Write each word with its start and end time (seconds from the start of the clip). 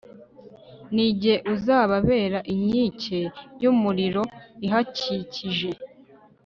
ni 0.93 1.07
jye 1.19 1.35
uzababera 1.53 2.39
inkike 2.53 3.19
y'umuriro 3.61 4.23
ihakikije 4.65 5.69